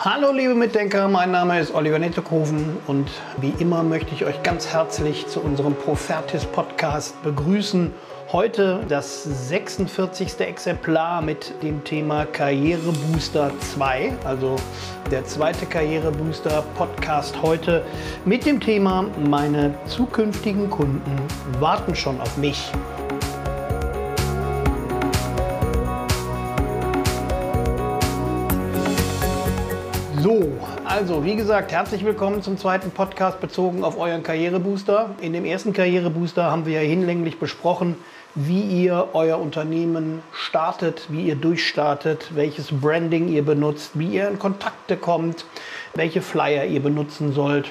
Hallo 0.00 0.30
liebe 0.30 0.54
Mitdenker, 0.54 1.08
mein 1.08 1.32
Name 1.32 1.58
ist 1.58 1.74
Oliver 1.74 1.98
Nettekoven 1.98 2.76
und 2.86 3.10
wie 3.40 3.52
immer 3.58 3.82
möchte 3.82 4.14
ich 4.14 4.24
euch 4.24 4.44
ganz 4.44 4.68
herzlich 4.68 5.26
zu 5.26 5.40
unserem 5.40 5.74
Profertis 5.74 6.44
Podcast 6.44 7.20
begrüßen. 7.24 7.92
Heute 8.30 8.84
das 8.88 9.24
46. 9.24 10.38
Exemplar 10.38 11.20
mit 11.20 11.52
dem 11.64 11.82
Thema 11.82 12.26
Karrierebooster 12.26 13.50
2, 13.74 14.12
also 14.22 14.54
der 15.10 15.24
zweite 15.24 15.66
Karrierebooster 15.66 16.62
Podcast 16.76 17.42
heute 17.42 17.82
mit 18.24 18.46
dem 18.46 18.60
Thema 18.60 19.04
Meine 19.28 19.74
zukünftigen 19.86 20.70
Kunden 20.70 21.10
warten 21.58 21.96
schon 21.96 22.20
auf 22.20 22.36
mich. 22.36 22.70
So, 30.20 30.58
also 30.84 31.24
wie 31.24 31.36
gesagt, 31.36 31.70
herzlich 31.70 32.04
willkommen 32.04 32.42
zum 32.42 32.58
zweiten 32.58 32.90
Podcast 32.90 33.40
bezogen 33.40 33.84
auf 33.84 33.96
euren 33.96 34.24
Karrierebooster. 34.24 35.10
In 35.20 35.32
dem 35.32 35.44
ersten 35.44 35.72
Karrierebooster 35.72 36.50
haben 36.50 36.66
wir 36.66 36.82
ja 36.82 36.88
hinlänglich 36.88 37.38
besprochen, 37.38 37.94
wie 38.34 38.62
ihr 38.62 39.10
euer 39.12 39.38
Unternehmen 39.38 40.22
startet, 40.32 41.06
wie 41.08 41.28
ihr 41.28 41.36
durchstartet, 41.36 42.34
welches 42.34 42.68
Branding 42.72 43.28
ihr 43.28 43.44
benutzt, 43.44 43.92
wie 43.94 44.08
ihr 44.08 44.28
in 44.28 44.40
Kontakte 44.40 44.96
kommt, 44.96 45.44
welche 45.94 46.20
Flyer 46.20 46.64
ihr 46.64 46.82
benutzen 46.82 47.32
sollt, 47.32 47.70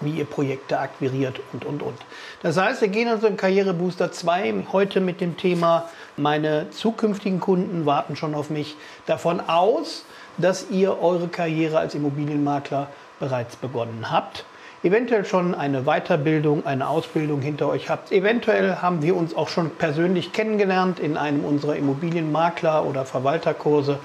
wie 0.00 0.12
ihr 0.12 0.24
Projekte 0.24 0.78
akquiriert 0.78 1.40
und, 1.52 1.66
und, 1.66 1.82
und. 1.82 1.98
Das 2.42 2.56
heißt, 2.56 2.80
wir 2.80 2.88
gehen 2.88 3.08
also 3.08 3.26
im 3.26 3.36
Karrierebooster 3.36 4.12
2 4.12 4.64
heute 4.72 5.00
mit 5.00 5.20
dem 5.20 5.36
Thema, 5.36 5.90
meine 6.16 6.70
zukünftigen 6.70 7.40
Kunden 7.40 7.84
warten 7.84 8.16
schon 8.16 8.34
auf 8.34 8.48
mich, 8.48 8.76
davon 9.04 9.40
aus, 9.40 10.04
dass 10.38 10.70
ihr 10.70 11.00
eure 11.00 11.28
Karriere 11.28 11.78
als 11.78 11.94
Immobilienmakler 11.94 12.88
bereits 13.20 13.56
begonnen 13.56 14.10
habt. 14.10 14.44
Eventuell 14.82 15.24
schon 15.24 15.54
eine 15.54 15.84
Weiterbildung, 15.84 16.66
eine 16.66 16.88
Ausbildung 16.88 17.40
hinter 17.40 17.68
euch 17.68 17.88
habt. 17.88 18.12
Eventuell 18.12 18.76
haben 18.76 19.00
wir 19.00 19.16
uns 19.16 19.34
auch 19.34 19.48
schon 19.48 19.70
persönlich 19.70 20.32
kennengelernt 20.32 21.00
in 21.00 21.16
einem 21.16 21.44
unserer 21.44 21.74
Immobilienmakler- 21.74 22.84
oder 22.84 23.06
Verwalterkurse. 23.06 23.98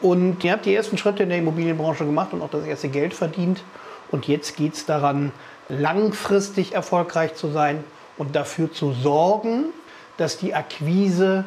Und 0.00 0.42
ihr 0.42 0.52
habt 0.52 0.64
die 0.64 0.74
ersten 0.74 0.96
Schritte 0.96 1.24
in 1.24 1.28
der 1.28 1.38
Immobilienbranche 1.38 2.06
gemacht 2.06 2.32
und 2.32 2.40
auch 2.40 2.48
das 2.48 2.64
erste 2.64 2.88
Geld 2.88 3.12
verdient. 3.12 3.62
Und 4.10 4.26
jetzt 4.26 4.56
geht 4.56 4.74
es 4.74 4.86
daran, 4.86 5.30
langfristig 5.68 6.74
erfolgreich 6.74 7.34
zu 7.34 7.48
sein 7.48 7.84
und 8.16 8.34
dafür 8.34 8.72
zu 8.72 8.92
sorgen, 8.92 9.64
dass 10.16 10.38
die 10.38 10.54
Akquise 10.54 11.44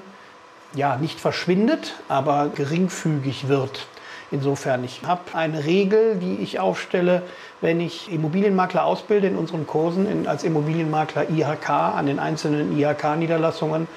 ja 0.76 0.98
nicht 0.98 1.20
verschwindet, 1.20 1.96
aber 2.10 2.50
geringfügig 2.54 3.48
wird. 3.48 3.88
Insofern, 4.30 4.84
ich 4.84 5.02
habe 5.06 5.22
eine 5.34 5.64
Regel, 5.66 6.16
die 6.16 6.36
ich 6.42 6.60
aufstelle, 6.60 7.22
wenn 7.62 7.80
ich 7.80 8.12
Immobilienmakler 8.12 8.84
ausbilde 8.84 9.28
in 9.28 9.38
unseren 9.38 9.66
Kursen 9.66 10.10
in, 10.10 10.28
als 10.28 10.44
Immobilienmakler 10.44 11.30
IHK 11.30 11.70
an 11.70 12.08
den 12.08 12.20
einzelnen 12.20 12.78
IHK-Niederlassungen, 12.78 13.88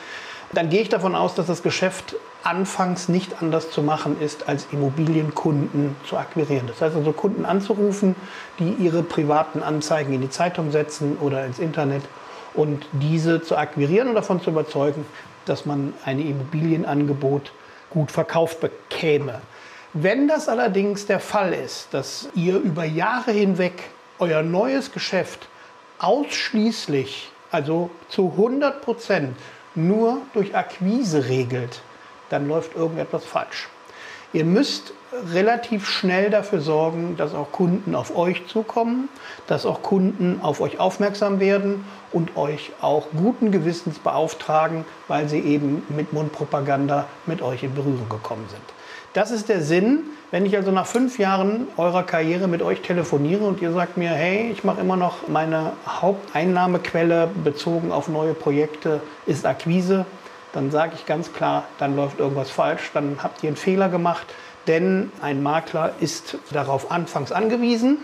dann 0.53 0.71
gehe 0.71 0.83
ich 0.83 0.89
davon 0.89 1.15
aus, 1.15 1.35
dass 1.35 1.47
das 1.47 1.63
Geschäft 1.63 2.17
anfangs 2.43 3.09
nicht 3.09 3.43
anders 3.43 3.71
zu 3.71 3.83
machen 3.83 4.21
ist, 4.21 4.49
als 4.49 4.69
Immobilienkunden 4.73 5.97
zu 6.09 6.17
akquirieren. 6.17 6.67
Das 6.67 6.81
heißt 6.81 6.97
also 6.97 7.13
Kunden 7.13 7.45
anzurufen, 7.45 8.17
die 8.59 8.71
ihre 8.73 9.03
privaten 9.03 9.63
Anzeigen 9.63 10.13
in 10.13 10.21
die 10.21 10.31
Zeitung 10.31 10.71
setzen 10.71 11.19
oder 11.21 11.45
ins 11.45 11.59
Internet 11.59 12.03
und 12.55 12.87
diese 12.93 13.43
zu 13.43 13.57
akquirieren 13.57 14.09
und 14.09 14.15
davon 14.15 14.41
zu 14.41 14.51
überzeugen, 14.51 15.05
dass 15.45 15.67
man 15.67 15.93
ein 16.05 16.19
Immobilienangebot 16.19 17.53
gut 17.91 18.11
verkauft 18.11 18.61
bekäme. 18.61 19.41
Wenn 19.93 20.29
das 20.29 20.49
allerdings 20.49 21.07
der 21.07 21.19
Fall 21.19 21.53
ist, 21.53 21.89
dass 21.91 22.29
ihr 22.37 22.59
über 22.59 22.85
Jahre 22.85 23.33
hinweg 23.33 23.73
euer 24.21 24.43
neues 24.43 24.93
Geschäft 24.93 25.49
ausschließlich, 25.99 27.33
also 27.51 27.91
zu 28.09 28.31
100 28.37 28.83
Prozent 28.83 29.37
nur 29.75 30.19
durch 30.33 30.55
Akquise 30.55 31.29
regelt, 31.29 31.83
dann 32.29 32.47
läuft 32.47 32.77
irgendetwas 32.77 33.25
falsch. 33.25 33.69
Ihr 34.33 34.45
müsst 34.45 34.93
relativ 35.33 35.89
schnell 35.89 36.31
dafür 36.31 36.61
sorgen, 36.61 37.17
dass 37.17 37.35
auch 37.35 37.51
Kunden 37.51 37.97
auf 37.97 38.17
euch 38.17 38.47
zukommen, 38.47 39.09
dass 39.49 39.67
auch 39.67 39.83
Kunden 39.83 40.39
auf 40.41 40.61
euch 40.61 40.79
aufmerksam 40.79 41.41
werden 41.41 41.85
und 42.13 42.37
euch 42.37 42.71
auch 42.81 43.09
guten 43.17 43.51
Gewissens 43.51 43.99
beauftragen, 43.99 44.85
weil 45.09 45.29
sie 45.29 45.41
eben 45.41 45.83
mit 45.89 46.13
Mundpropaganda 46.13 47.09
mit 47.27 47.43
euch 47.43 47.65
in 47.65 47.75
Berührung 47.75 48.09
gekommen 48.09 48.47
sind. 48.49 48.80
Das 49.13 49.33
ist 49.33 49.49
der 49.49 49.61
Sinn, 49.61 50.05
wenn 50.31 50.47
ich 50.47 50.57
also 50.57 50.71
nach 50.71 50.87
fünf 50.87 51.19
Jahren 51.19 51.67
eurer 51.77 52.05
Karriere 52.05 52.47
mit 52.47 52.63
euch 52.63 52.81
telefoniere 52.81 53.45
und 53.45 53.61
ihr 53.61 53.73
sagt 53.73 53.97
mir, 53.97 54.11
hey, 54.11 54.53
ich 54.53 54.63
mache 54.63 54.81
immer 54.81 54.97
noch 54.97 55.27
meine 55.27 55.73
Haupteinnahmequelle 55.85 57.29
bezogen 57.43 57.91
auf 57.91 58.07
neue 58.07 58.35
Projekte 58.35 59.01
ist 59.27 59.47
Akquise, 59.47 60.07
dann 60.53 60.71
sage 60.71 60.93
ich 60.95 61.07
ganz 61.07 61.33
klar, 61.33 61.65
dann 61.79 61.97
läuft 61.97 62.21
irgendwas 62.21 62.51
falsch, 62.51 62.93
dann 62.95 63.19
habt 63.21 63.43
ihr 63.43 63.49
einen 63.49 63.57
Fehler 63.57 63.89
gemacht, 63.89 64.27
denn 64.69 65.11
ein 65.21 65.43
Makler 65.43 65.93
ist 65.99 66.39
darauf 66.53 66.93
anfangs 66.93 67.33
angewiesen, 67.33 67.99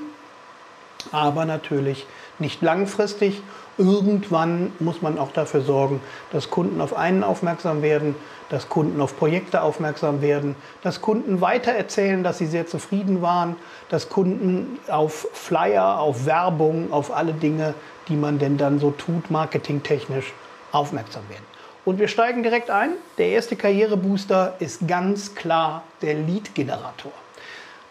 aber 1.12 1.44
natürlich 1.44 2.04
nicht 2.40 2.62
langfristig. 2.62 3.42
Irgendwann 3.78 4.72
muss 4.78 5.02
man 5.02 5.18
auch 5.18 5.32
dafür 5.32 5.60
sorgen, 5.60 6.00
dass 6.32 6.50
Kunden 6.50 6.80
auf 6.80 6.96
einen 6.96 7.22
aufmerksam 7.22 7.82
werden, 7.82 8.14
dass 8.48 8.70
Kunden 8.70 9.00
auf 9.00 9.18
Projekte 9.18 9.60
aufmerksam 9.60 10.22
werden, 10.22 10.56
dass 10.82 11.02
Kunden 11.02 11.42
weitererzählen, 11.42 12.22
dass 12.22 12.38
sie 12.38 12.46
sehr 12.46 12.66
zufrieden 12.66 13.20
waren, 13.20 13.56
dass 13.90 14.08
Kunden 14.08 14.78
auf 14.88 15.28
Flyer, 15.32 16.00
auf 16.00 16.24
Werbung, 16.24 16.90
auf 16.90 17.14
alle 17.14 17.34
Dinge, 17.34 17.74
die 18.08 18.16
man 18.16 18.38
denn 18.38 18.56
dann 18.56 18.78
so 18.78 18.92
tut, 18.92 19.30
marketingtechnisch 19.30 20.32
aufmerksam 20.72 21.28
werden. 21.28 21.44
Und 21.84 21.98
wir 21.98 22.08
steigen 22.08 22.42
direkt 22.42 22.70
ein. 22.70 22.90
Der 23.18 23.28
erste 23.28 23.56
Karrierebooster 23.56 24.54
ist 24.58 24.88
ganz 24.88 25.34
klar 25.34 25.82
der 26.02 26.14
Lead-Generator. 26.14 27.12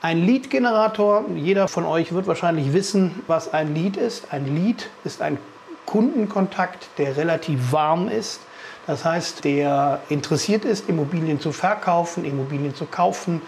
Ein 0.02 0.26
Lead-Generator, 0.26 1.26
jeder 1.36 1.68
von 1.68 1.86
euch 1.86 2.14
wird 2.14 2.28
wahrscheinlich 2.28 2.74
wissen, 2.74 3.24
was 3.28 3.54
ein 3.54 3.74
Lead 3.74 3.98
ist. 3.98 4.32
Ein 4.32 4.54
Lead 4.54 4.90
ist 5.04 5.22
ein 5.22 5.38
Kundenkontakt, 5.86 6.90
der 6.98 7.18
relativ 7.18 7.72
warm 7.72 8.08
ist 8.08 8.42
das 8.88 9.04
heißt, 9.04 9.44
der 9.44 10.02
interessiert 10.10 10.64
ist, 10.64 10.88
Immobilien 10.90 11.40
zu 11.40 11.52
verkaufen, 11.52 12.24
Immobilien 12.24 12.76
zu 12.76 12.86
kaufen, 12.86 13.42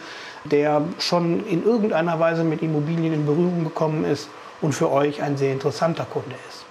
der 0.45 0.81
schon 0.99 1.45
in 1.47 1.63
irgendeiner 1.63 2.19
Weise 2.19 2.43
mit 2.43 2.61
Immobilien 2.61 3.13
in 3.13 3.25
Berührung 3.25 3.63
gekommen 3.63 4.03
ist 4.03 4.29
und 4.61 4.73
für 4.73 4.91
euch 4.91 5.21
ein 5.21 5.37
sehr 5.37 5.53
interessanter 5.53 6.05
Kunde 6.05 6.35
ist. 6.49 6.65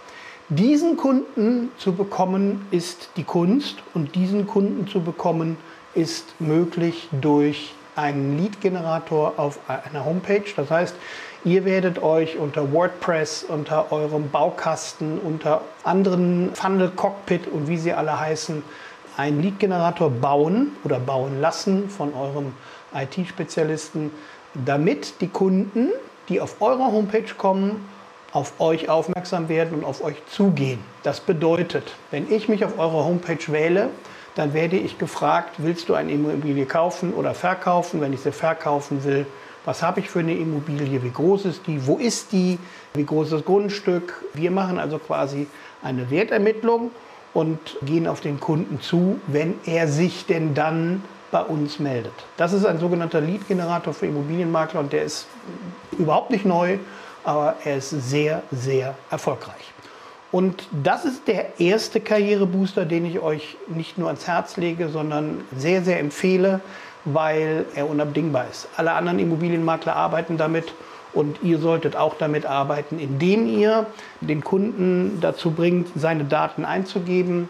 Diesen 0.48 0.96
Kunden 0.96 1.70
zu 1.76 1.92
bekommen 1.92 2.66
ist 2.70 3.10
die 3.16 3.24
Kunst 3.24 3.82
und 3.94 4.14
diesen 4.14 4.46
Kunden 4.46 4.88
zu 4.88 5.00
bekommen 5.00 5.56
ist 5.94 6.40
möglich 6.40 7.08
durch 7.20 7.74
einen 7.94 8.36
Lead-Generator 8.38 9.34
auf 9.38 9.58
einer 9.68 10.04
Homepage. 10.04 10.44
Das 10.54 10.70
heißt, 10.70 10.94
Ihr 11.46 11.64
werdet 11.64 12.02
euch 12.02 12.38
unter 12.38 12.72
WordPress, 12.72 13.44
unter 13.44 13.92
eurem 13.92 14.30
Baukasten, 14.30 15.20
unter 15.20 15.60
anderen 15.84 16.52
Funnel 16.56 16.90
Cockpit 16.90 17.46
und 17.46 17.68
wie 17.68 17.76
sie 17.76 17.92
alle 17.92 18.18
heißen, 18.18 18.64
einen 19.16 19.40
Lead-Generator 19.40 20.10
bauen 20.10 20.72
oder 20.82 20.98
bauen 20.98 21.40
lassen 21.40 21.88
von 21.88 22.12
eurem 22.14 22.52
IT-Spezialisten, 22.92 24.10
damit 24.54 25.20
die 25.20 25.28
Kunden, 25.28 25.90
die 26.28 26.40
auf 26.40 26.60
eurer 26.60 26.90
Homepage 26.90 27.32
kommen, 27.38 27.88
auf 28.32 28.54
euch 28.58 28.88
aufmerksam 28.88 29.48
werden 29.48 29.78
und 29.78 29.84
auf 29.84 30.02
euch 30.02 30.16
zugehen. 30.26 30.80
Das 31.04 31.20
bedeutet, 31.20 31.94
wenn 32.10 32.28
ich 32.28 32.48
mich 32.48 32.64
auf 32.64 32.76
eurer 32.76 33.04
Homepage 33.04 33.52
wähle, 33.52 33.90
dann 34.34 34.52
werde 34.52 34.76
ich 34.78 34.98
gefragt, 34.98 35.54
willst 35.58 35.88
du 35.90 35.94
eine 35.94 36.10
Immobilie 36.10 36.66
kaufen 36.66 37.14
oder 37.14 37.34
verkaufen? 37.34 38.00
Wenn 38.00 38.12
ich 38.12 38.22
sie 38.22 38.32
verkaufen 38.32 39.04
will, 39.04 39.26
was 39.66 39.82
habe 39.82 40.00
ich 40.00 40.08
für 40.08 40.20
eine 40.20 40.34
Immobilie, 40.34 41.02
wie 41.02 41.10
groß 41.10 41.44
ist 41.44 41.66
die, 41.66 41.86
wo 41.86 41.98
ist 41.98 42.32
die, 42.32 42.58
wie 42.94 43.04
groß 43.04 43.26
ist 43.26 43.32
das 43.34 43.44
Grundstück. 43.44 44.24
Wir 44.32 44.50
machen 44.50 44.78
also 44.78 44.98
quasi 44.98 45.48
eine 45.82 46.10
Wertermittlung 46.10 46.92
und 47.34 47.58
gehen 47.82 48.06
auf 48.06 48.20
den 48.20 48.40
Kunden 48.40 48.80
zu, 48.80 49.20
wenn 49.26 49.54
er 49.66 49.88
sich 49.88 50.24
denn 50.24 50.54
dann 50.54 51.02
bei 51.30 51.42
uns 51.42 51.78
meldet. 51.78 52.14
Das 52.36 52.52
ist 52.52 52.64
ein 52.64 52.78
sogenannter 52.78 53.20
Lead-Generator 53.20 53.92
für 53.92 54.06
Immobilienmakler 54.06 54.80
und 54.80 54.92
der 54.92 55.02
ist 55.02 55.26
überhaupt 55.98 56.30
nicht 56.30 56.46
neu, 56.46 56.78
aber 57.24 57.56
er 57.64 57.78
ist 57.78 57.90
sehr, 57.90 58.42
sehr 58.52 58.94
erfolgreich. 59.10 59.72
Und 60.36 60.68
das 60.84 61.04
ist 61.04 61.28
der 61.28 61.58
erste 61.58 62.00
Karrierebooster, 62.00 62.84
den 62.84 63.06
ich 63.06 63.20
euch 63.20 63.56
nicht 63.68 63.96
nur 63.96 64.08
ans 64.08 64.26
Herz 64.26 64.58
lege, 64.58 64.88
sondern 64.88 65.40
sehr, 65.56 65.82
sehr 65.82 65.98
empfehle 65.98 66.60
weil 67.06 67.64
er 67.74 67.88
unabdingbar 67.88 68.46
ist. 68.50 68.68
Alle 68.76 68.92
anderen 68.92 69.18
Immobilienmakler 69.18 69.96
arbeiten 69.96 70.36
damit 70.36 70.74
und 71.14 71.38
ihr 71.42 71.58
solltet 71.58 71.96
auch 71.96 72.16
damit 72.18 72.44
arbeiten, 72.44 72.98
indem 72.98 73.46
ihr 73.46 73.86
den 74.20 74.42
Kunden 74.42 75.18
dazu 75.20 75.52
bringt, 75.52 75.88
seine 75.94 76.24
Daten 76.24 76.64
einzugeben. 76.64 77.48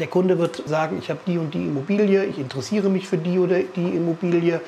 Der 0.00 0.08
Kunde 0.08 0.38
wird 0.38 0.66
sagen, 0.66 0.98
ich 0.98 1.10
habe 1.10 1.20
die 1.26 1.38
und 1.38 1.54
die 1.54 1.66
Immobilie, 1.66 2.24
ich 2.24 2.38
interessiere 2.38 2.88
mich 2.88 3.06
für 3.06 3.18
die 3.18 3.38
oder 3.38 3.60
die 3.60 3.90
Immobilie 3.90 4.60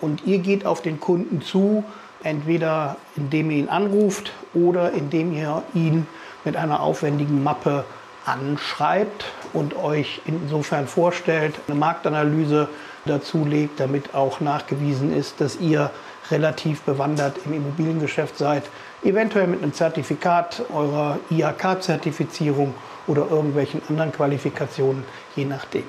und 0.00 0.26
ihr 0.26 0.38
geht 0.38 0.66
auf 0.66 0.82
den 0.82 1.00
Kunden 1.00 1.40
zu, 1.40 1.84
entweder 2.22 2.96
indem 3.16 3.50
ihr 3.50 3.58
ihn 3.58 3.68
anruft 3.68 4.32
oder 4.52 4.92
indem 4.92 5.32
ihr 5.32 5.62
ihn 5.74 6.06
mit 6.44 6.56
einer 6.56 6.80
aufwendigen 6.80 7.42
Mappe 7.42 7.84
anschreibt 8.26 9.26
und 9.52 9.76
euch 9.76 10.20
insofern 10.24 10.86
vorstellt, 10.86 11.54
eine 11.66 11.78
Marktanalyse 11.78 12.68
dazu 13.04 13.44
legt, 13.44 13.80
damit 13.80 14.14
auch 14.14 14.40
nachgewiesen 14.40 15.14
ist, 15.14 15.40
dass 15.40 15.56
ihr 15.60 15.90
relativ 16.30 16.82
bewandert 16.82 17.36
im 17.44 17.52
Immobiliengeschäft 17.52 18.38
seid, 18.38 18.62
eventuell 19.02 19.46
mit 19.46 19.62
einem 19.62 19.74
Zertifikat 19.74 20.62
eurer 20.72 21.18
IHK-Zertifizierung 21.30 22.74
oder 23.06 23.28
irgendwelchen 23.30 23.82
anderen 23.88 24.12
Qualifikationen, 24.12 25.04
je 25.36 25.44
nachdem. 25.44 25.84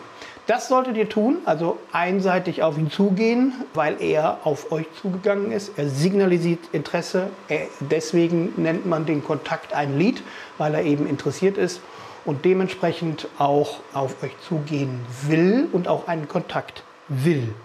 Das 0.48 0.68
solltet 0.68 0.96
ihr 0.96 1.10
tun, 1.10 1.38
also 1.46 1.80
einseitig 1.92 2.62
auf 2.62 2.78
ihn 2.78 2.92
zugehen, 2.92 3.54
weil 3.74 4.00
er 4.00 4.40
auf 4.44 4.72
euch 4.72 4.86
zugegangen 5.02 5.52
ist. 5.52 5.72
Er 5.76 5.90
signalisiert 5.90 6.60
Interesse. 6.72 7.32
Er, 7.48 7.62
deswegen 7.80 8.54
nennt 8.58 8.86
man 8.86 9.08
den 9.08 9.24
Kontakt 9.24 9.74
ein 9.74 9.98
Lead, 9.98 10.22
weil 10.60 10.76
er 10.76 10.84
eben 10.84 11.08
interessiert 11.08 11.58
ist 11.58 11.82
und 12.26 12.46
dementsprechend 12.46 13.28
auch 13.40 13.80
auf 13.94 14.22
euch 14.22 14.34
zugehen 14.48 15.00
will 15.24 15.68
und 15.72 15.88
auch 15.88 16.08
einen 16.08 16.28
Kontakt 16.28 16.84
will. 17.08 17.56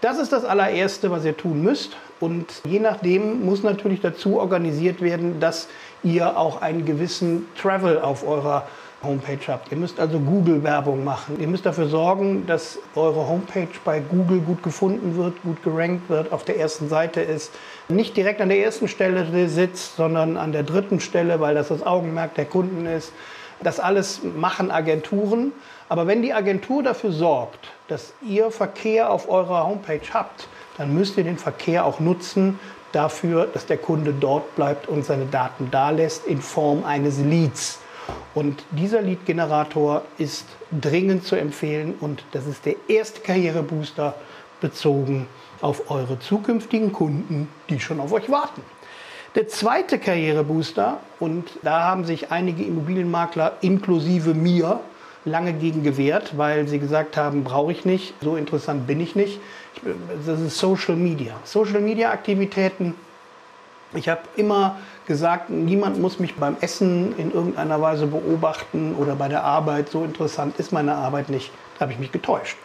Das 0.00 0.18
ist 0.18 0.32
das 0.32 0.44
allererste, 0.44 1.12
was 1.12 1.24
ihr 1.24 1.36
tun 1.36 1.62
müsst. 1.62 1.96
Und 2.18 2.46
je 2.66 2.80
nachdem 2.80 3.44
muss 3.44 3.62
natürlich 3.62 4.00
dazu 4.00 4.40
organisiert 4.40 5.00
werden, 5.00 5.38
dass 5.38 5.68
ihr 6.02 6.36
auch 6.36 6.60
einen 6.60 6.84
gewissen 6.84 7.46
Travel 7.60 8.00
auf 8.00 8.26
eurer 8.26 8.66
Homepage 9.02 9.38
habt. 9.46 9.70
Ihr 9.70 9.78
müsst 9.78 10.00
also 10.00 10.18
Google-Werbung 10.18 11.04
machen. 11.04 11.38
Ihr 11.38 11.48
müsst 11.48 11.66
dafür 11.66 11.86
sorgen, 11.86 12.46
dass 12.46 12.78
eure 12.94 13.28
Homepage 13.28 13.68
bei 13.84 14.00
Google 14.00 14.40
gut 14.40 14.62
gefunden 14.62 15.16
wird, 15.16 15.42
gut 15.42 15.62
gerankt 15.62 16.08
wird, 16.08 16.32
auf 16.32 16.44
der 16.44 16.58
ersten 16.58 16.88
Seite 16.88 17.20
ist. 17.20 17.52
Nicht 17.88 18.16
direkt 18.16 18.40
an 18.40 18.48
der 18.48 18.58
ersten 18.58 18.88
Stelle 18.88 19.48
sitzt, 19.48 19.96
sondern 19.96 20.36
an 20.36 20.52
der 20.52 20.62
dritten 20.62 21.00
Stelle, 21.00 21.40
weil 21.40 21.54
das 21.54 21.68
das 21.68 21.84
Augenmerk 21.84 22.34
der 22.34 22.46
Kunden 22.46 22.86
ist. 22.86 23.12
Das 23.62 23.80
alles 23.80 24.20
machen 24.22 24.70
Agenturen. 24.70 25.52
Aber 25.88 26.06
wenn 26.06 26.22
die 26.22 26.32
Agentur 26.32 26.82
dafür 26.82 27.12
sorgt, 27.12 27.68
dass 27.88 28.12
ihr 28.26 28.50
Verkehr 28.50 29.10
auf 29.10 29.28
eurer 29.28 29.66
Homepage 29.66 30.00
habt, 30.12 30.48
dann 30.78 30.94
müsst 30.94 31.16
ihr 31.16 31.24
den 31.24 31.38
Verkehr 31.38 31.84
auch 31.84 32.00
nutzen 32.00 32.58
dafür, 32.92 33.46
dass 33.46 33.66
der 33.66 33.76
Kunde 33.76 34.14
dort 34.18 34.56
bleibt 34.56 34.88
und 34.88 35.04
seine 35.04 35.26
Daten 35.26 35.70
dalässt 35.70 36.26
in 36.26 36.40
Form 36.40 36.84
eines 36.84 37.18
Leads. 37.18 37.78
Und 38.34 38.64
dieser 38.70 39.02
Lead-Generator 39.02 40.02
ist 40.18 40.46
dringend 40.80 41.24
zu 41.24 41.36
empfehlen 41.36 41.94
und 42.00 42.24
das 42.32 42.46
ist 42.46 42.66
der 42.66 42.74
erste 42.88 43.20
Karrierebooster 43.20 44.14
bezogen 44.60 45.26
auf 45.60 45.90
eure 45.90 46.18
zukünftigen 46.18 46.92
Kunden, 46.92 47.48
die 47.68 47.80
schon 47.80 48.00
auf 48.00 48.12
euch 48.12 48.30
warten. 48.30 48.62
Der 49.34 49.48
zweite 49.48 49.98
Karrierebooster, 49.98 50.98
und 51.20 51.50
da 51.62 51.82
haben 51.82 52.04
sich 52.04 52.30
einige 52.30 52.62
Immobilienmakler 52.62 53.58
inklusive 53.60 54.32
mir 54.32 54.80
lange 55.26 55.52
gegen 55.52 55.82
gewehrt, 55.82 56.38
weil 56.38 56.68
sie 56.68 56.78
gesagt 56.78 57.16
haben, 57.16 57.44
brauche 57.44 57.72
ich 57.72 57.84
nicht, 57.84 58.14
so 58.22 58.36
interessant 58.36 58.86
bin 58.86 59.00
ich 59.00 59.14
nicht. 59.14 59.40
Das 60.24 60.40
ist 60.40 60.56
Social 60.56 60.96
Media. 60.96 61.34
Social 61.44 61.80
Media 61.80 62.12
Aktivitäten. 62.12 62.94
Ich 63.96 64.08
habe 64.08 64.20
immer 64.36 64.76
gesagt, 65.06 65.50
niemand 65.50 66.00
muss 66.00 66.18
mich 66.18 66.34
beim 66.36 66.56
Essen 66.60 67.14
in 67.18 67.32
irgendeiner 67.32 67.80
Weise 67.80 68.06
beobachten 68.06 68.94
oder 68.94 69.14
bei 69.14 69.28
der 69.28 69.42
Arbeit. 69.42 69.88
So 69.88 70.04
interessant 70.04 70.58
ist 70.58 70.72
meine 70.72 70.94
Arbeit 70.94 71.30
nicht. 71.30 71.50
Da 71.74 71.82
habe 71.82 71.92
ich 71.92 71.98
mich 71.98 72.12
getäuscht. 72.12 72.56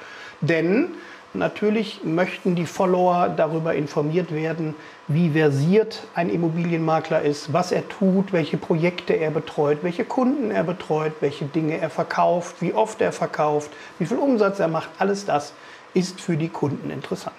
Denn 0.41 0.89
natürlich 1.33 2.01
möchten 2.03 2.55
die 2.55 2.65
Follower 2.65 3.29
darüber 3.29 3.73
informiert 3.75 4.33
werden, 4.33 4.75
wie 5.07 5.29
versiert 5.29 6.03
ein 6.15 6.29
Immobilienmakler 6.29 7.21
ist, 7.21 7.53
was 7.53 7.71
er 7.71 7.87
tut, 7.87 8.33
welche 8.33 8.57
Projekte 8.57 9.13
er 9.13 9.31
betreut, 9.31 9.79
welche 9.83 10.03
Kunden 10.03 10.51
er 10.51 10.63
betreut, 10.63 11.13
welche 11.21 11.45
Dinge 11.45 11.79
er 11.79 11.89
verkauft, 11.89 12.55
wie 12.59 12.73
oft 12.73 12.99
er 13.01 13.11
verkauft, 13.11 13.71
wie 13.99 14.05
viel 14.05 14.17
Umsatz 14.17 14.59
er 14.59 14.67
macht. 14.67 14.89
Alles 14.99 15.25
das 15.25 15.53
ist 15.93 16.19
für 16.19 16.35
die 16.35 16.49
Kunden 16.49 16.89
interessant. 16.89 17.35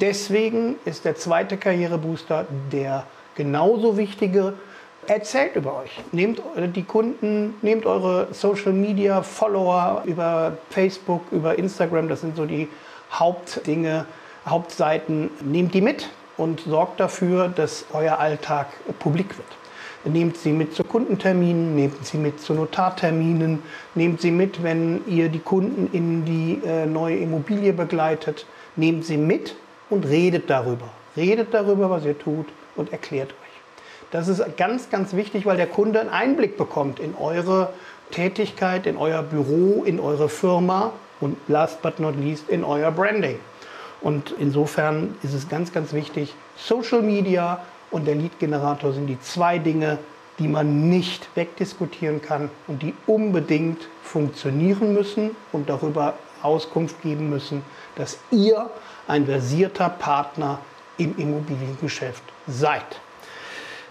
Deswegen 0.00 0.76
ist 0.84 1.04
der 1.04 1.16
zweite 1.16 1.56
Karrierebooster 1.56 2.46
der 2.70 3.04
genauso 3.38 3.96
wichtige, 3.96 4.52
erzählt 5.06 5.56
über 5.56 5.78
euch. 5.78 5.90
Nehmt 6.12 6.42
die 6.76 6.82
Kunden, 6.82 7.54
nehmt 7.62 7.86
eure 7.86 8.28
Social 8.32 8.72
Media 8.72 9.22
Follower 9.22 10.02
über 10.04 10.58
Facebook, 10.68 11.22
über 11.30 11.58
Instagram, 11.58 12.08
das 12.08 12.20
sind 12.20 12.36
so 12.36 12.44
die 12.44 12.68
Hauptdinge, 13.10 14.04
Hauptseiten, 14.46 15.30
nehmt 15.40 15.72
die 15.72 15.80
mit 15.80 16.10
und 16.36 16.60
sorgt 16.60 17.00
dafür, 17.00 17.48
dass 17.48 17.86
euer 17.92 18.18
Alltag 18.18 18.66
publik 18.98 19.38
wird. 19.38 19.48
Nehmt 20.04 20.36
sie 20.36 20.52
mit 20.52 20.74
zu 20.74 20.84
Kundenterminen, 20.84 21.74
nehmt 21.74 22.04
sie 22.06 22.18
mit 22.18 22.40
zu 22.40 22.54
Notarterminen, 22.54 23.62
nehmt 23.94 24.20
sie 24.20 24.30
mit, 24.30 24.62
wenn 24.62 25.02
ihr 25.06 25.28
die 25.28 25.40
Kunden 25.40 25.88
in 25.92 26.24
die 26.24 26.60
äh, 26.66 26.86
neue 26.86 27.16
Immobilie 27.16 27.72
begleitet. 27.72 28.46
Nehmt 28.76 29.04
sie 29.04 29.16
mit 29.16 29.56
und 29.90 30.06
redet 30.06 30.48
darüber. 30.48 30.88
Redet 31.16 31.52
darüber, 31.52 31.90
was 31.90 32.04
ihr 32.04 32.18
tut 32.18 32.46
und 32.78 32.92
erklärt 32.92 33.30
euch. 33.30 33.48
Das 34.10 34.28
ist 34.28 34.42
ganz, 34.56 34.88
ganz 34.88 35.14
wichtig, 35.14 35.44
weil 35.44 35.56
der 35.56 35.66
Kunde 35.66 36.00
einen 36.00 36.08
Einblick 36.08 36.56
bekommt 36.56 36.98
in 36.98 37.14
eure 37.14 37.70
Tätigkeit, 38.10 38.86
in 38.86 38.96
euer 38.96 39.22
Büro, 39.22 39.84
in 39.84 40.00
eure 40.00 40.28
Firma 40.28 40.92
und 41.20 41.36
last 41.48 41.82
but 41.82 42.00
not 42.00 42.16
least 42.16 42.48
in 42.48 42.64
euer 42.64 42.90
Branding. 42.90 43.38
Und 44.00 44.34
insofern 44.38 45.16
ist 45.22 45.34
es 45.34 45.48
ganz, 45.48 45.72
ganz 45.72 45.92
wichtig, 45.92 46.34
Social 46.56 47.02
Media 47.02 47.60
und 47.90 48.06
der 48.06 48.14
Lead-Generator 48.14 48.92
sind 48.92 49.08
die 49.08 49.20
zwei 49.20 49.58
Dinge, 49.58 49.98
die 50.38 50.48
man 50.48 50.88
nicht 50.88 51.28
wegdiskutieren 51.34 52.22
kann 52.22 52.48
und 52.68 52.82
die 52.82 52.94
unbedingt 53.06 53.88
funktionieren 54.02 54.94
müssen 54.94 55.32
und 55.52 55.68
darüber 55.68 56.14
Auskunft 56.42 57.02
geben 57.02 57.28
müssen, 57.28 57.62
dass 57.96 58.18
ihr 58.30 58.70
ein 59.08 59.26
versierter 59.26 59.88
Partner 59.88 60.60
im 60.98 61.16
Immobiliengeschäft 61.16 62.22
seid. 62.46 62.84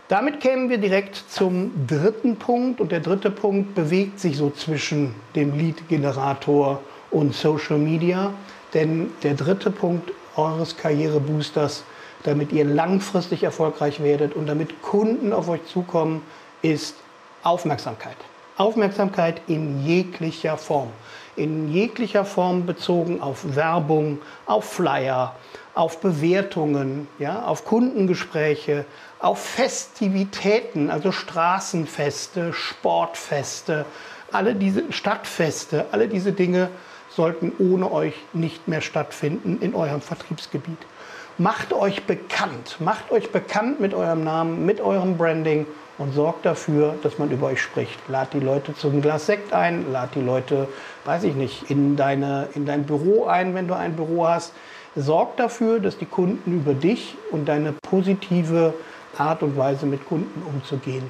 Damit 0.07 0.39
kämen 0.39 0.69
wir 0.69 0.77
direkt 0.77 1.15
zum 1.29 1.71
dritten 1.85 2.37
Punkt 2.37 2.79
und 2.79 2.93
der 2.93 3.01
dritte 3.01 3.29
Punkt 3.29 3.75
bewegt 3.75 4.21
sich 4.21 4.37
so 4.37 4.49
zwischen 4.51 5.13
dem 5.35 5.57
Lead-Generator 5.57 6.79
und 7.11 7.33
Social 7.33 7.77
Media, 7.77 8.33
denn 8.73 9.11
der 9.23 9.33
dritte 9.33 9.69
Punkt 9.69 10.11
eures 10.37 10.77
Karriereboosters, 10.77 11.83
damit 12.23 12.53
ihr 12.53 12.63
langfristig 12.63 13.43
erfolgreich 13.43 14.01
werdet 14.01 14.33
und 14.33 14.47
damit 14.47 14.81
Kunden 14.81 15.33
auf 15.33 15.49
euch 15.49 15.65
zukommen, 15.65 16.21
ist 16.61 16.95
Aufmerksamkeit. 17.43 18.17
Aufmerksamkeit 18.57 19.41
in 19.47 19.85
jeglicher 19.85 20.57
Form. 20.57 20.89
In 21.35 21.71
jeglicher 21.71 22.25
Form 22.25 22.65
bezogen 22.65 23.21
auf 23.21 23.55
Werbung, 23.55 24.19
auf 24.45 24.65
Flyer, 24.65 25.35
auf 25.77 26.01
Bewertungen, 26.01 27.07
ja, 27.19 27.43
auf 27.43 27.63
Kundengespräche, 27.63 28.85
auf 29.19 29.39
Festivitäten, 29.39 30.89
also 30.89 31.11
Straßenfeste, 31.11 32.51
Sportfeste, 32.51 33.85
alle 34.31 34.55
diese 34.55 34.91
Stadtfeste, 34.91 35.85
alle 35.91 36.07
diese 36.07 36.31
Dinge 36.31 36.69
sollten 37.09 37.51
ohne 37.59 37.91
euch 37.91 38.15
nicht 38.33 38.67
mehr 38.67 38.81
stattfinden 38.81 39.59
in 39.61 39.75
eurem 39.75 40.01
Vertriebsgebiet. 40.01 40.79
Macht 41.37 41.73
euch 41.73 42.03
bekannt, 42.05 42.77
macht 42.79 43.11
euch 43.11 43.31
bekannt 43.31 43.79
mit 43.79 43.93
eurem 43.93 44.23
Namen, 44.23 44.65
mit 44.65 44.81
eurem 44.81 45.17
Branding 45.17 45.67
und 45.99 46.13
sorgt 46.13 46.45
dafür, 46.45 46.95
dass 47.03 47.19
man 47.19 47.29
über 47.29 47.47
euch 47.47 47.61
spricht. 47.61 47.99
Lad 48.07 48.33
die 48.33 48.39
Leute 48.39 48.75
zum 48.75 49.01
Glas 49.01 49.27
Sekt 49.27 49.53
ein, 49.53 49.91
lad 49.91 50.15
die 50.15 50.21
Leute, 50.21 50.67
weiß 51.05 51.23
ich 51.23 51.35
nicht, 51.35 51.69
in, 51.69 51.95
deine, 51.95 52.49
in 52.55 52.65
dein 52.65 52.85
Büro 52.85 53.25
ein, 53.25 53.53
wenn 53.53 53.67
du 53.67 53.75
ein 53.75 53.95
Büro 53.95 54.27
hast 54.27 54.53
sorgt 54.97 55.39
dafür, 55.39 55.79
dass 55.79 55.97
die 55.97 56.05
Kunden 56.05 56.51
über 56.51 56.73
dich 56.73 57.15
und 57.31 57.47
deine 57.47 57.71
positive 57.71 58.73
Art 59.17 59.43
und 59.43 59.57
Weise 59.57 59.85
mit 59.85 60.05
Kunden 60.05 60.41
umzugehen 60.45 61.03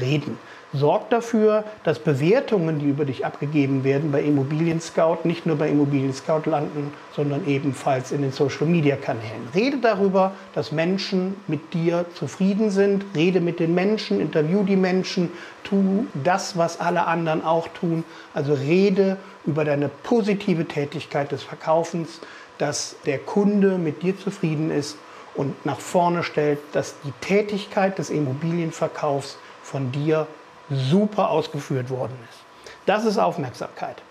reden. 0.00 0.38
Sorgt 0.74 1.12
dafür, 1.12 1.64
dass 1.84 1.98
Bewertungen, 1.98 2.78
die 2.78 2.86
über 2.86 3.04
dich 3.04 3.26
abgegeben 3.26 3.84
werden 3.84 4.10
bei 4.10 4.22
Immobilien 4.22 4.80
Scout, 4.80 5.18
nicht 5.24 5.44
nur 5.44 5.56
bei 5.56 5.68
Immobilien 5.68 6.14
Scout 6.14 6.48
landen, 6.48 6.94
sondern 7.14 7.46
ebenfalls 7.46 8.10
in 8.10 8.22
den 8.22 8.32
Social 8.32 8.66
Media 8.66 8.96
Kanälen. 8.96 9.48
Rede 9.54 9.76
darüber, 9.82 10.32
dass 10.54 10.72
Menschen 10.72 11.36
mit 11.46 11.74
dir 11.74 12.06
zufrieden 12.14 12.70
sind. 12.70 13.04
Rede 13.14 13.42
mit 13.42 13.60
den 13.60 13.74
Menschen, 13.74 14.18
interview 14.18 14.62
die 14.62 14.76
Menschen, 14.76 15.30
tu 15.62 16.06
das, 16.24 16.56
was 16.56 16.80
alle 16.80 17.06
anderen 17.06 17.44
auch 17.44 17.68
tun. 17.68 18.02
Also 18.32 18.54
rede 18.54 19.18
über 19.44 19.66
deine 19.66 19.90
positive 19.90 20.64
Tätigkeit 20.64 21.32
des 21.32 21.42
Verkaufens 21.42 22.20
dass 22.58 22.96
der 23.06 23.18
Kunde 23.18 23.78
mit 23.78 24.02
dir 24.02 24.18
zufrieden 24.18 24.70
ist 24.70 24.96
und 25.34 25.64
nach 25.64 25.80
vorne 25.80 26.22
stellt, 26.22 26.58
dass 26.72 26.94
die 27.04 27.12
Tätigkeit 27.20 27.98
des 27.98 28.10
Immobilienverkaufs 28.10 29.38
von 29.62 29.90
dir 29.92 30.26
super 30.70 31.30
ausgeführt 31.30 31.90
worden 31.90 32.16
ist. 32.30 32.40
Das 32.86 33.04
ist 33.04 33.18
Aufmerksamkeit. 33.18 34.02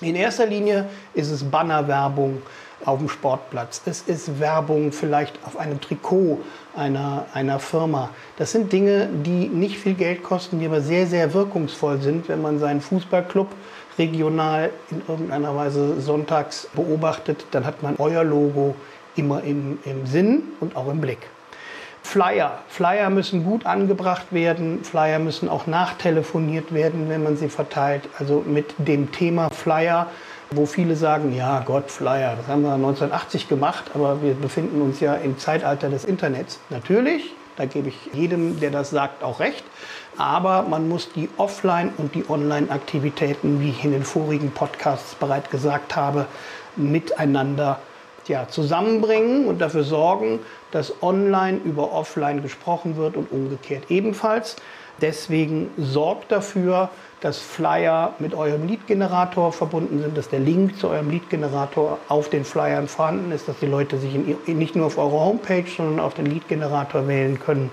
In 0.00 0.14
erster 0.14 0.46
Linie 0.46 0.88
ist 1.14 1.30
es 1.30 1.42
Bannerwerbung, 1.42 2.42
auf 2.84 2.98
dem 2.98 3.08
Sportplatz. 3.08 3.80
Es 3.86 4.02
ist 4.02 4.38
Werbung 4.38 4.92
vielleicht 4.92 5.38
auf 5.44 5.56
einem 5.56 5.80
Trikot 5.80 6.40
einer, 6.76 7.26
einer 7.32 7.58
Firma. 7.58 8.10
Das 8.36 8.52
sind 8.52 8.72
Dinge, 8.72 9.08
die 9.24 9.48
nicht 9.48 9.78
viel 9.78 9.94
Geld 9.94 10.22
kosten, 10.22 10.60
die 10.60 10.66
aber 10.66 10.80
sehr, 10.80 11.06
sehr 11.06 11.32
wirkungsvoll 11.32 12.00
sind, 12.00 12.28
wenn 12.28 12.42
man 12.42 12.58
seinen 12.58 12.80
Fußballclub 12.80 13.48
regional 13.98 14.70
in 14.90 15.02
irgendeiner 15.06 15.54
Weise 15.56 16.00
sonntags 16.00 16.68
beobachtet, 16.74 17.46
dann 17.50 17.64
hat 17.64 17.82
man 17.82 17.96
euer 17.98 18.24
Logo 18.24 18.74
immer 19.16 19.42
im, 19.42 19.78
im 19.84 20.06
Sinn 20.06 20.42
und 20.60 20.76
auch 20.76 20.88
im 20.88 21.00
Blick. 21.00 21.18
Flyer. 22.06 22.58
Flyer 22.68 23.10
müssen 23.10 23.44
gut 23.44 23.66
angebracht 23.66 24.26
werden. 24.30 24.84
Flyer 24.84 25.18
müssen 25.18 25.48
auch 25.48 25.66
nachtelefoniert 25.66 26.72
werden, 26.72 27.08
wenn 27.08 27.24
man 27.24 27.36
sie 27.36 27.48
verteilt. 27.48 28.08
Also 28.18 28.44
mit 28.46 28.74
dem 28.78 29.10
Thema 29.10 29.50
Flyer, 29.50 30.06
wo 30.52 30.66
viele 30.66 30.94
sagen, 30.94 31.34
ja 31.34 31.60
Gott, 31.66 31.90
Flyer, 31.90 32.36
das 32.36 32.46
haben 32.46 32.62
wir 32.62 32.74
1980 32.74 33.48
gemacht, 33.48 33.90
aber 33.94 34.22
wir 34.22 34.34
befinden 34.34 34.80
uns 34.82 35.00
ja 35.00 35.14
im 35.14 35.36
Zeitalter 35.38 35.88
des 35.88 36.04
Internets. 36.04 36.60
Natürlich, 36.70 37.34
da 37.56 37.64
gebe 37.64 37.88
ich 37.88 37.96
jedem, 38.12 38.60
der 38.60 38.70
das 38.70 38.90
sagt, 38.90 39.24
auch 39.24 39.40
recht. 39.40 39.64
Aber 40.18 40.62
man 40.62 40.88
muss 40.88 41.12
die 41.12 41.28
Offline- 41.36 41.92
und 41.98 42.14
die 42.14 42.28
Online-Aktivitäten, 42.28 43.60
wie 43.60 43.70
ich 43.70 43.84
in 43.84 43.92
den 43.92 44.04
vorigen 44.04 44.50
Podcasts 44.50 45.14
bereits 45.14 45.50
gesagt 45.50 45.94
habe, 45.94 46.26
miteinander 46.76 47.78
ja, 48.26 48.48
zusammenbringen 48.48 49.46
und 49.46 49.60
dafür 49.60 49.84
sorgen, 49.84 50.40
dass 50.72 51.02
online 51.02 51.58
über 51.64 51.92
offline 51.92 52.42
gesprochen 52.42 52.96
wird 52.96 53.16
und 53.16 53.30
umgekehrt 53.30 53.84
ebenfalls. 53.90 54.56
Deswegen 55.00 55.70
sorgt 55.76 56.32
dafür, 56.32 56.88
dass 57.20 57.38
Flyer 57.38 58.14
mit 58.18 58.34
eurem 58.34 58.66
Lead-Generator 58.66 59.52
verbunden 59.52 60.00
sind, 60.00 60.16
dass 60.16 60.28
der 60.28 60.40
Link 60.40 60.78
zu 60.78 60.88
eurem 60.88 61.10
Lead-Generator 61.10 61.98
auf 62.08 62.30
den 62.30 62.44
Flyern 62.44 62.88
vorhanden 62.88 63.32
ist, 63.32 63.48
dass 63.48 63.58
die 63.58 63.66
Leute 63.66 63.98
sich 63.98 64.14
in, 64.14 64.58
nicht 64.58 64.76
nur 64.76 64.86
auf 64.86 64.98
eurer 64.98 65.20
Homepage, 65.20 65.64
sondern 65.76 66.00
auf 66.00 66.14
den 66.14 66.26
Lead-Generator 66.26 67.06
wählen 67.08 67.38
können. 67.38 67.70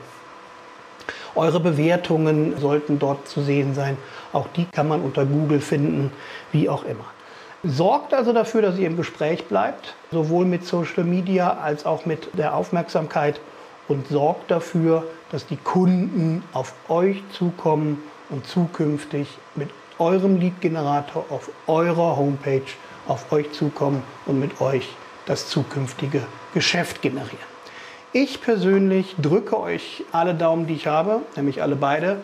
Eure 1.35 1.59
Bewertungen 1.59 2.57
sollten 2.59 2.99
dort 2.99 3.27
zu 3.27 3.41
sehen 3.41 3.73
sein. 3.73 3.97
Auch 4.31 4.47
die 4.55 4.65
kann 4.65 4.87
man 4.87 5.01
unter 5.01 5.25
Google 5.25 5.61
finden, 5.61 6.11
wie 6.51 6.69
auch 6.69 6.83
immer. 6.83 7.05
Sorgt 7.63 8.13
also 8.13 8.33
dafür, 8.33 8.61
dass 8.61 8.77
ihr 8.77 8.87
im 8.87 8.97
Gespräch 8.97 9.45
bleibt, 9.45 9.95
sowohl 10.11 10.45
mit 10.45 10.65
Social 10.65 11.03
Media 11.03 11.57
als 11.61 11.85
auch 11.85 12.05
mit 12.05 12.37
der 12.37 12.55
Aufmerksamkeit 12.55 13.39
und 13.87 14.07
sorgt 14.07 14.51
dafür, 14.51 15.03
dass 15.31 15.47
die 15.47 15.57
Kunden 15.57 16.43
auf 16.53 16.73
euch 16.89 17.23
zukommen 17.31 18.03
und 18.29 18.45
zukünftig 18.47 19.27
mit 19.55 19.69
eurem 19.97 20.39
Lead-Generator 20.39 21.25
auf 21.29 21.49
eurer 21.67 22.17
Homepage 22.17 22.61
auf 23.07 23.31
euch 23.31 23.51
zukommen 23.51 24.03
und 24.25 24.39
mit 24.39 24.61
euch 24.61 24.89
das 25.25 25.47
zukünftige 25.47 26.21
Geschäft 26.53 27.01
generieren. 27.01 27.52
Ich 28.15 28.41
persönlich 28.41 29.15
drücke 29.19 29.59
euch 29.59 30.03
alle 30.11 30.35
Daumen, 30.35 30.67
die 30.67 30.75
ich 30.75 30.85
habe, 30.85 31.21
nämlich 31.35 31.63
alle 31.63 31.75
beide, 31.75 32.17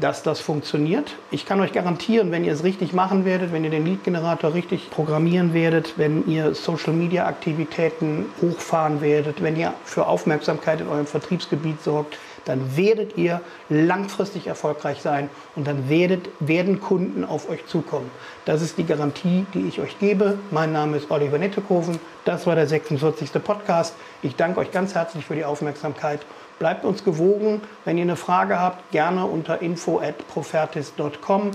dass 0.00 0.22
das 0.22 0.40
funktioniert. 0.40 1.16
Ich 1.30 1.44
kann 1.44 1.60
euch 1.60 1.74
garantieren, 1.74 2.32
wenn 2.32 2.44
ihr 2.44 2.52
es 2.54 2.64
richtig 2.64 2.94
machen 2.94 3.26
werdet, 3.26 3.52
wenn 3.52 3.62
ihr 3.62 3.68
den 3.68 3.84
Lead-Generator 3.84 4.54
richtig 4.54 4.88
programmieren 4.88 5.52
werdet, 5.52 5.98
wenn 5.98 6.26
ihr 6.26 6.54
Social-Media-Aktivitäten 6.54 8.24
hochfahren 8.40 9.02
werdet, 9.02 9.42
wenn 9.42 9.54
ihr 9.56 9.74
für 9.84 10.06
Aufmerksamkeit 10.06 10.80
in 10.80 10.88
eurem 10.88 11.06
Vertriebsgebiet 11.06 11.82
sorgt, 11.82 12.16
dann 12.44 12.76
werdet 12.76 13.16
ihr 13.16 13.40
langfristig 13.68 14.46
erfolgreich 14.46 15.00
sein 15.00 15.28
und 15.56 15.66
dann 15.66 15.88
werdet, 15.88 16.28
werden 16.40 16.80
Kunden 16.80 17.24
auf 17.24 17.48
euch 17.48 17.66
zukommen. 17.66 18.10
Das 18.44 18.62
ist 18.62 18.78
die 18.78 18.84
Garantie, 18.84 19.46
die 19.54 19.66
ich 19.66 19.80
euch 19.80 19.98
gebe. 19.98 20.38
Mein 20.50 20.72
Name 20.72 20.96
ist 20.96 21.10
Oliver 21.10 21.38
Nettekoven. 21.38 21.98
Das 22.24 22.46
war 22.46 22.54
der 22.54 22.66
46. 22.66 23.32
Podcast. 23.42 23.94
Ich 24.22 24.36
danke 24.36 24.60
euch 24.60 24.70
ganz 24.70 24.94
herzlich 24.94 25.24
für 25.24 25.34
die 25.34 25.44
Aufmerksamkeit. 25.44 26.20
Bleibt 26.58 26.84
uns 26.84 27.04
gewogen. 27.04 27.62
Wenn 27.84 27.98
ihr 27.98 28.04
eine 28.04 28.16
Frage 28.16 28.60
habt, 28.60 28.90
gerne 28.92 29.26
unter 29.26 29.60
info@profertis.com 29.60 31.50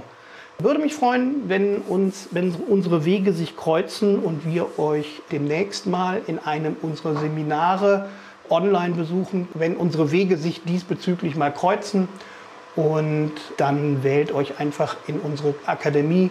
Würde 0.58 0.80
mich 0.80 0.94
freuen, 0.94 1.48
wenn, 1.48 1.82
uns, 1.82 2.28
wenn 2.30 2.54
unsere 2.54 3.04
Wege 3.04 3.34
sich 3.34 3.56
kreuzen 3.56 4.18
und 4.18 4.46
wir 4.46 4.78
euch 4.78 5.20
demnächst 5.30 5.86
mal 5.86 6.22
in 6.26 6.38
einem 6.38 6.76
unserer 6.80 7.20
Seminare 7.20 8.08
online 8.48 8.94
besuchen, 8.94 9.48
wenn 9.54 9.76
unsere 9.76 10.12
Wege 10.12 10.38
sich 10.38 10.64
diesbezüglich 10.64 11.36
mal 11.36 11.52
kreuzen. 11.52 12.08
Und 12.74 13.32
dann 13.58 14.02
wählt 14.02 14.32
euch 14.32 14.58
einfach 14.58 14.96
in 15.06 15.20
unsere 15.20 15.54
Akademie 15.66 16.30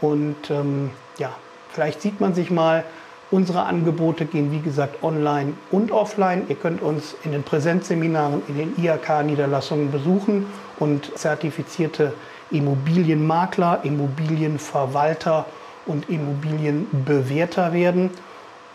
und 0.00 0.50
ähm, 0.50 0.90
ja, 1.18 1.30
vielleicht 1.70 2.02
sieht 2.02 2.20
man 2.20 2.34
sich 2.34 2.50
mal 2.50 2.84
Unsere 3.30 3.64
Angebote 3.64 4.24
gehen, 4.24 4.52
wie 4.52 4.60
gesagt, 4.60 5.02
online 5.02 5.52
und 5.70 5.92
offline. 5.92 6.44
Ihr 6.48 6.56
könnt 6.56 6.80
uns 6.80 7.14
in 7.24 7.32
den 7.32 7.42
Präsenzseminaren, 7.42 8.42
in 8.48 8.56
den 8.56 8.82
IHK-Niederlassungen 8.82 9.90
besuchen 9.90 10.46
und 10.78 11.16
zertifizierte 11.18 12.14
Immobilienmakler, 12.50 13.80
Immobilienverwalter 13.82 15.44
und 15.84 16.08
Immobilienbewerter 16.08 17.74
werden. 17.74 18.10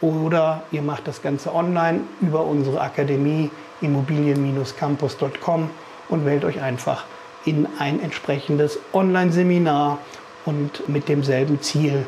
Oder 0.01 0.63
ihr 0.71 0.83
macht 0.83 1.07
das 1.07 1.23
Ganze 1.23 1.55
online 1.55 2.01
über 2.21 2.45
unsere 2.45 2.81
Akademie 2.81 3.49
immobilien-campus.com 3.81 5.69
und 6.09 6.25
wählt 6.25 6.45
euch 6.45 6.61
einfach 6.61 7.05
in 7.45 7.67
ein 7.79 7.99
entsprechendes 8.01 8.77
Online-Seminar 8.93 9.97
und 10.45 10.87
mit 10.87 11.09
demselben 11.09 11.61
Ziel 11.61 12.05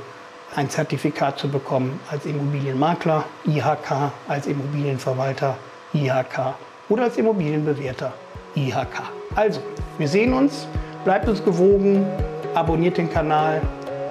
ein 0.56 0.70
Zertifikat 0.70 1.38
zu 1.38 1.50
bekommen 1.50 2.00
als 2.10 2.26
Immobilienmakler, 2.26 3.26
IHK, 3.46 4.12
als 4.28 4.48
Immobilienverwalter, 4.48 5.58
IHK 5.94 6.56
oder 6.90 7.04
als 7.04 7.18
Immobilienbewerter, 7.18 8.14
IHK. 8.56 9.04
Also, 9.36 9.62
wir 9.98 10.08
sehen 10.08 10.34
uns, 10.34 10.68
bleibt 11.04 11.28
uns 11.28 11.44
gewogen, 11.44 12.06
abonniert 12.54 12.98
den 12.98 13.10
Kanal. 13.10 13.62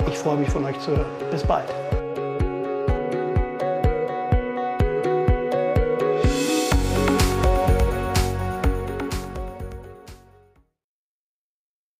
Ich 0.06 0.18
freue 0.18 0.36
mich 0.36 0.50
von 0.50 0.64
euch 0.64 0.78
zu 0.80 0.90
hören. 0.90 1.06
Bis 1.30 1.42
bald. 1.42 1.68